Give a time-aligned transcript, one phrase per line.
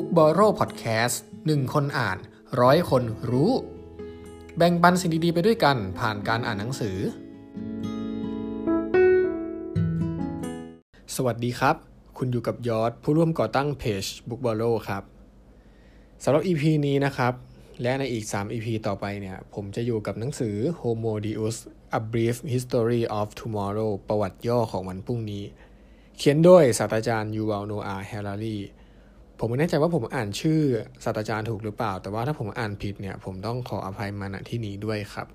[0.00, 1.16] Book b o r r o w Podcast
[1.46, 2.18] หนึ่งคนอ่าน
[2.60, 3.52] ร้อยคนรู้
[4.56, 6.96] แบ่งปันสิ่งดีๆไปด้วยกันผ่านการอ่านหนังสือ
[11.16, 11.76] สวัสดีครับ
[12.18, 15.02] คุณอยู่กับยอดผู้ร่วมก่อตั้งเพจ Book b o r r o w ครับ
[16.22, 17.32] สำหรับ EP นี้นะครับ
[17.82, 21.56] และในอีก 3 EP ต่อไปเนี่ย ผมจะอยู่กับหนังสือ Homo Deus
[21.98, 25.44] A Brief History of Tomorrow ประวัติย่อของวันพรุ่งนี้
[26.16, 28.58] เขียนโดยศาสตราจารย์ยูวัลโนอาแฮรารี
[29.38, 30.60] ผมไม่แน่ใจว่าผมอ่านชื่อ
[31.04, 35.26] ศาสตราจารย์ถูกหรือเปล่า แต่ว่าถ้าผมอ่านผิดเนี่ย ผมต้องขออภัยมาณที่นี้ด้วยครับ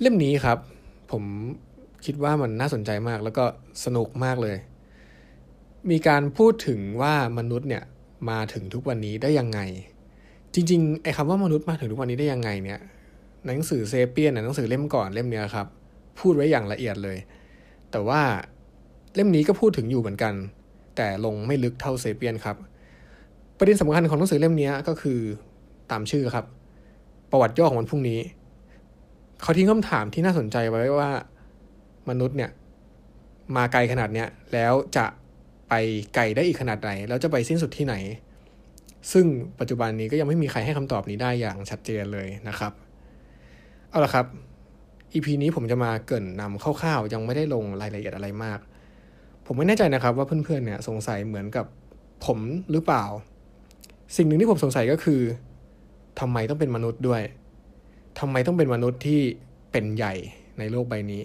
[0.00, 0.58] เล่มนี้ครับ
[1.12, 1.24] ผม
[2.04, 3.44] คิดว่ามันน่าสนใจมากแล้วก็
[3.84, 4.56] สนุกมากเลย
[5.90, 7.84] มีการพูดถึงว่ามนุษย์เนี่ย
[8.30, 9.60] มาถึงทุกวันนี้ได้ยังไง
[10.54, 12.80] จริงๆไอ้คำว่ามนุษย์มาถึงทุกวันนี้ได้ยังไงเนี่ย
[13.46, 15.66] หนังสือเซเปียนหนังสือเล่มก่อนเล่มเนี้ยครับ
[16.18, 17.18] พูดไว้อย่างละเอียดเลย
[17.90, 18.20] แต่ว่า
[19.14, 20.34] เล่มนี้ก็พูดถึงอยู่เหมือนกัน
[20.96, 22.56] แต่ลงไม่ลึกเท่าเซเปียนครับ
[23.58, 25.20] ประเด็นสำคัญของหนังสือเล่มนี้ก็คือ
[25.90, 26.46] ตามชื่อครับ
[27.30, 28.20] ประวัติย่อของวันพรุ่งนี้
[29.42, 31.10] เขาทิ้งคำถามที่น่าสนใจไว้ว่า
[32.10, 32.50] มนุษย์เนี่ย
[33.56, 35.06] มาไกลขนาดเนี้ยแล้วจะ
[35.68, 35.74] ไป
[36.14, 37.94] ไกลได้อีกขนาดไหน แล้วจะไปสิ้นสุดที่ไหน
[39.12, 39.26] ซึ่ง
[39.60, 42.72] ปัจจุบันนี้ก็ยังไม่มีใครให้คำตอบนี้ได้อย่างชัดเจนเลยนะครับ
[43.90, 44.26] เอาละครับ
[45.14, 48.58] EP นี้ผมจะมาเกริ่นนำคร่าวๆ ยังไม่ได้ลงรายละเอียดอะไรมาก
[49.46, 51.66] ผมไม่แน่ใจนะครับว่าเพื่อนๆเนี่ยสงสัยเหมือนกับ
[52.24, 52.38] ผม
[52.72, 53.04] หรือเปล่า
[54.16, 55.20] สิ่งหนึ่งที่ผมสงสัยก็คือ
[56.20, 57.22] ทำไมต้องเป็นมนุษย์ด้วย
[58.20, 59.20] ทำไมต้องเป็นมนุษย์ที่
[59.72, 60.14] เป็นใหญ่
[60.58, 61.22] ในโลกใบนี้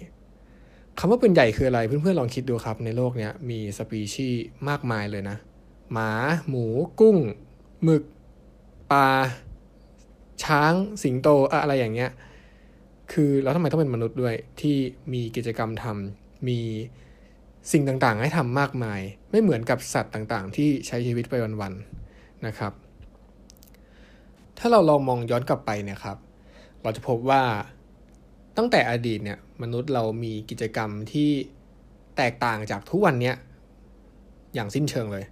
[0.98, 5.36] คำว่าเป็นใหญ่คืออะไรเพื่อนๆลองคิดดูครับ ในโลกเนี้ยมีสปีชีส์มากมายเลยนะ
[5.92, 6.10] หมา
[6.48, 6.64] หมู
[7.00, 7.16] กุ้ง
[7.82, 8.02] หมึก
[8.92, 9.08] ปลา
[10.44, 11.28] ช้างสิงโต
[11.62, 12.10] อะไรอย่างเงี้ย
[13.12, 14.76] คือแล้วทำไมต้องเป็นมนุษย์ด้วยที่
[15.12, 16.60] มีกิจกรรมทำมี
[17.72, 22.72] สิ่งต่างๆ ให้ทำมากมาย ไม่เหมือนกับสัตว์ต่างๆ ที่ใช้ชีวิตไปวันๆนะครับ
[24.58, 26.18] ถ้าเราลองมองย้อนกลับไปเนี่ยครับ
[26.82, 27.42] เราจะพบว่า
[28.56, 31.30] ตั้งแต่อดีตเนี่ยมนุษย์เรามีกิจกรรมที่
[32.16, 33.32] แตกต่างจากทุกวันนี้
[34.54, 35.24] อย่างสิ้นเชิงเลย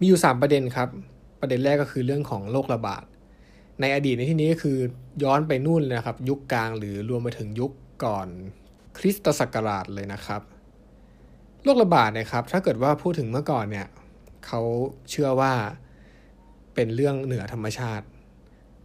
[0.00, 0.88] มีอยู่ 3 ประเด็นครับ
[1.40, 3.04] ประเด็นแรกก็คือเรื่องของโรคระบาด
[3.80, 4.78] ในอดีตในที่นี้ก็คือ
[5.22, 7.72] ย้อนไปนู่นเลยนะครับ ยุคกลางหรือรวมไปถึงยุค
[8.04, 8.28] ก่อน
[8.98, 10.42] คริสตศักราชเลยนะครับ
[11.64, 13.86] โรคระบาดนะครับ ถ้าเกิดว่าพูดถึงเมื่อก่อนเนี่ย
[14.46, 14.60] เขา
[15.10, 15.52] เชื่อว่า
[16.74, 18.06] เป็นเรื่องเหนือธรรมชาติ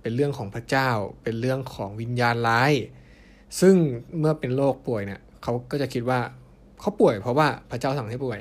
[0.02, 0.90] เป็นเรื่องของพระเจ้า
[1.24, 2.72] เป็นเรื่องของวิญญาณร้าย
[3.62, 3.76] ซึ่ง
[4.20, 6.20] เมื่อเป็นโรคป่วยเนี่ยเขาก็จะคิดว่า
[6.80, 8.40] เขาป่วยเพราะว่าพระเจ้าสั่งให้ป่วย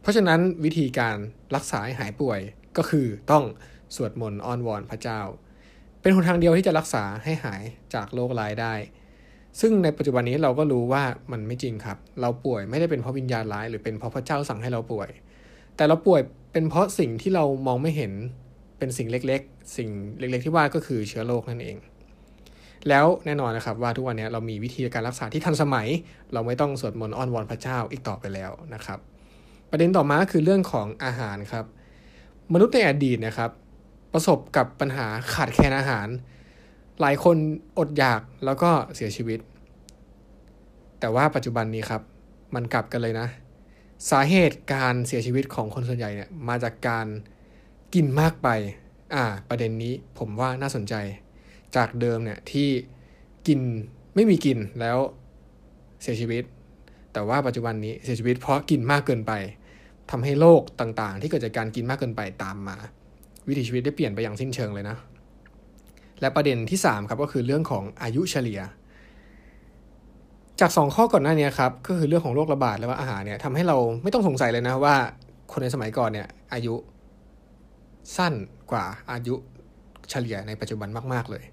[0.00, 1.16] เพราะฉะนั้นวิธีการ
[1.54, 2.40] รักษาให้หายป่วย
[2.76, 3.44] ก็คือต้อง
[3.94, 5.20] สวดมนต์อ้อนวอนพระเจ้า
[6.00, 7.62] เป็นหนทางเดียวที่จะรักษาให้หาย
[7.94, 8.74] จากโรคร้ายได้
[9.60, 11.02] ซึ่งในปัจจุบันนี้เราก็รู้ว่า
[11.32, 15.08] มันไม่จริงครับ เราป่วยไม่ได้เป็นเพราะวิญญาณร้ายหรือเป็นเพราะพระเจ้าสั่งให้เราป่วย
[15.76, 16.20] แต่เราป่วย
[16.52, 18.12] เป็นเพราะสิ่งที่เรามองไม่เห็น
[18.78, 21.76] เป็นสิ่งเล็กๆ สิ่งเล็กๆ ที่ว่าก็คือเชื้อโรคนั่นเอง
[22.88, 25.88] แล้วแน่นอนนะครับว่าทุกวันนี้เรามีวิธีการรักษาที่ทันสมัย
[26.32, 28.98] เราไม่ต้องสวดมนต์อ้อนวอนพระเจ้าอีกต่อไปแล้วนะครับ
[29.70, 31.64] ประเด็นต่อมาคือเรื่องของอาหารครับ
[32.52, 33.50] มนุษย์ในอดีตนะครับ
[34.12, 36.06] ประสบกับปัญหาขาดแคลนอาหาร
[37.00, 37.36] หลายคน
[37.78, 39.40] อดอยากแล้วก็เสียชีวิต
[41.00, 42.02] แต่ว่าปัจจุบันนี้ครับ
[42.54, 43.28] มันกลับกันเลยนะ
[44.10, 47.06] สาเหตุการเสียชีวิตของคนส่วนใหญ่เนี่ยมาจากการ
[47.94, 48.48] กินมากไป
[49.14, 50.94] อ่า ประเด็นนี้ผมว่าน่าสนใจ
[51.76, 52.68] จากเดิมเนี่ยที่
[53.46, 53.60] กิน
[54.14, 54.98] ไม่มีกินแล้ว
[56.02, 56.42] เสียชีวิต
[57.12, 59.32] แต่ว่าปัจจุบันนี้เสียชีวิตเพราะกินมากเกินไป
[60.10, 62.76] ทำให้โรคต่างๆ ที่เกิดจากการกินมากเกินไปตามมา
[63.48, 64.96] วิถีชีวิตได้เปลี่ยนไปอย่างสิ้นเชิงเลยนะ
[66.22, 68.60] และประเด็นที่3ครับก็คือเรื่องของอายุเฉลี่ย
[70.60, 74.94] จาก 2 ข้อก่อนหน้านี้ครับก็คือเรื่องของโรคระบาดและว่าอาหารเนี่ยทำให้เราไม่ต้องสงสัยเลยนะว่า
[75.52, 76.74] คนในสมัยก่อนเนี่ยอายุ
[78.16, 78.34] สั้น
[78.70, 79.34] กว่าอายุ
[80.10, 81.44] เฉลี่ยในปัจจุบันมาก ๆ เลย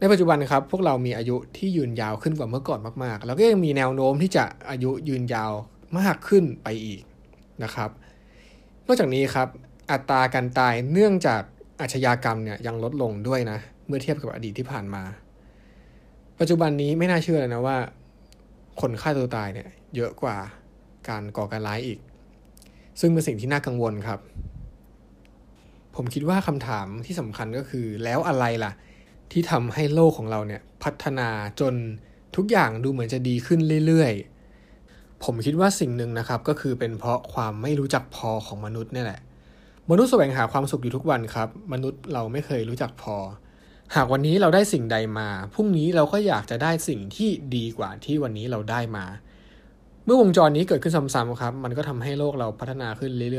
[0.00, 5.52] ในปัจจุบันครับพวกเรามีอายุที่ยืนยาวขึ้นกว่าเมื่อก่อนมากๆ แล้วก็ยังมีแนวโน้มที่จะอายุยืนยาว
[5.98, 7.02] มากขึ้นไปอีก
[7.62, 7.90] นะครับ
[8.86, 9.48] นอกจากนี้ครับ
[9.90, 11.42] อัตราการตายเนื่องจาก
[11.80, 15.02] อาชญากรรมเนี่ยยังลดลงด้วยนะ เมื่อเทียบกับอดีตที่ผ่านมา
[16.38, 17.76] ปัจจุบันนี้ไม่น่าเชื่อเลยนะว่า
[18.80, 20.36] คนฆ่าตัวตายเนี่ยเยอะกว่า
[21.08, 21.98] การก่อการร้ายอีก
[23.00, 24.20] ซึ่งเป็นสิ่งที่น่ากังวลครับ
[25.94, 28.72] ผมคิดว่าคำถามที่สำคัญก็คือ แล้วอะไรล่ะ
[29.32, 31.28] ที่ทำให้โลกของเราเนี่ยพัฒนา
[31.60, 31.74] จน
[32.36, 39.20] ทุกอย่างดูเหมือนจะดีขึ้นเรื่อยๆ ผมคิดว่าสิ่งหนึ่งนะครับก็คือเป็นเพราะความไม่รู้จักพอของมนุษย์นี่แหละ
[39.90, 43.16] มนุษย์แสวงหาความสุขอยู่ทุกวันครับ มนุษย์เราไม่เคยรู้จักพอ
[43.94, 49.04] หากวันนี้เราได้สิ่งใดมาพรุ่งนี้เราก็อยากจะได้สิ่งที่ดีกว่าที่วันนี้เราได้มา
[50.04, 53.30] เมื่อวงจรนี้เกิดขึ้นซ้ำๆครับ มันก็ทำให้โลกเราพัฒนาขึ้นเรื่อ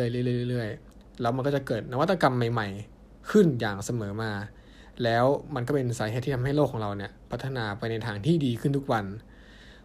[0.46, 2.68] ยๆเรื่อยๆแล้วมันก็จะเกิดนวัตกรรมใหม่
[3.00, 4.31] ๆ ขึ้นอย่างเสมอมา
[5.04, 5.25] แล้ว
[5.56, 9.06] มันก็เป็นสาเหตุที่ทำให้โลกของเราเนี่ยพัฒนาไปในทางที่ดีขึ้นทุกวัน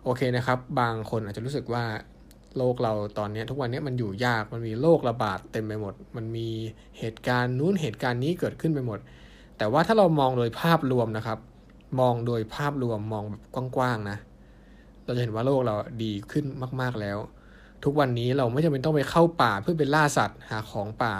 [0.04, 1.84] โอเคนะครับ บางคนอาจจะรู้สึกว่า
[2.58, 6.48] โลกเราตอนนี้ทุกวันนี้มันอยู่ยากมันมีโรคระบาดเต็มไปหมด มันมี
[6.98, 8.98] เหตุการณ์นู้นเหตุการณ์นี้เกิดขึ้นไปหมด
[9.58, 11.38] แต่ว่าถ้าเรามองโดยภาพรวมนะครับ
[12.00, 13.42] มองโดยภาพรวมมองแบบ
[13.76, 14.18] กว้างๆนะ
[15.04, 16.44] เราจะเห็นว่าโลกเราดีขึ้น
[16.80, 17.18] มาก ๆแล้ว
[17.84, 21.14] ทุกวันนี้เราไม่จำเป็นต้องไปเข้าป่าเพื่อไปล่าสัตว์หาของป่า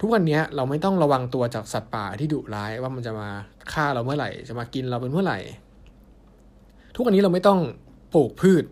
[0.00, 3.28] ทุกวันนี้เราไม่ต้องระวังตัวจากสัตว์ป่าที่ดุร้ายว่ามันจะมา
[3.72, 5.38] ฆ่าเราเมื่อไหร่ จะมากินเราเป็นเมื่อไหร่
[6.94, 7.60] ทุกวันนี้เราไม่ต้อง
[8.14, 8.64] ปลูกพืช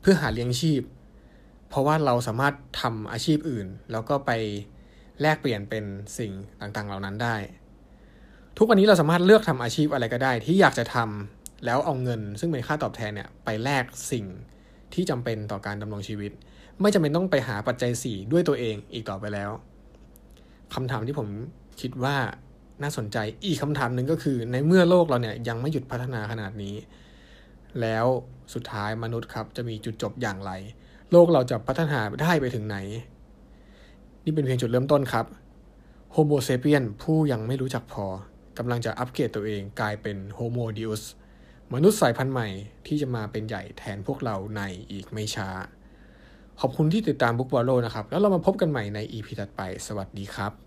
[0.00, 0.82] เพื่อหาเลี้ยงชีพ
[1.68, 4.30] เพราะว่าเราสามารถทำอาชีพอื่น แล้วก็ไป
[5.22, 5.84] แลกเปลี่ยนเป็น
[6.18, 7.36] สิ่งต่างๆ เหล่านั้นได้
[8.58, 14.24] ทุกวันนี้เราสามารถเลือกทำอาชีพอะไรก็ได้ ที่อยากจะทำแล้วเอาเงิน ซึ่งเป็นค่าตอบแทนเนี่ยไปแลกสิ่ง
[14.94, 16.32] ที่จำเป็นต่อการดำรงชีวิต
[16.80, 19.50] ไม่จำเป็นต้องไปหาปัจจัยสี่ด้วยตัวเองอีกต่อไปแล้ว
[20.74, 21.28] คำถามที่ผม
[21.80, 22.16] คิดว่า
[22.82, 26.74] น่าสนใจอีกคำถามหนึ่งก็คือในเมื่อโลกเราเนี่ยยังไม่หยุดพัฒนาขนาดนี้
[27.80, 28.06] แล้ว
[28.54, 30.52] สุดท้ายมนุษย์ครับจะมีจุดจบอย่างไร
[31.12, 32.76] โลกเราจะพัฒนาได้ไปถึงไหน
[34.24, 35.26] นี่เป็นเพียงจุดเริ่มต้นครับ
[36.12, 38.06] Homo sapiens ผู้ยังไม่รู้จักพอ
[38.58, 41.02] กำลังจะอัปเกรดตัวเองกลายเป็น Homo deus
[41.72, 42.48] มนุษย์สายพันธุ์ใหม่
[42.86, 44.62] ที่จะมาเป็นใหญ่แทนพวกเราใน
[44.92, 45.48] อีกไม่ช้า
[46.60, 50.65] ขอบคุณที่ติดตามบุ๊กบอลโลนะครับ แล้วเรามาพบกันใหม่ใน EP ถัดไป สวัสดีครับ